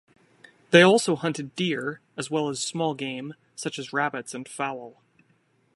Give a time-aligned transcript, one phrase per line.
[0.71, 5.03] They also hunted deer, as well as small game such as rabbits and fowl.